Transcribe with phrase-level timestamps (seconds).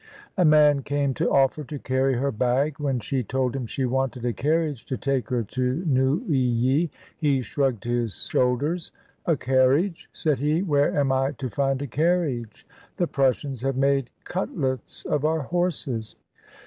[0.35, 4.25] A man came to offer to carry her bag; when she told him she wanted
[4.25, 6.89] a carriage to take her to Neuilly,
[7.19, 8.91] he shrugged his shoulders—
[9.27, 12.65] "A carriage," said he; "where am I to find a carriage?
[12.97, 16.15] the Prus sians have made cutlets of our horses."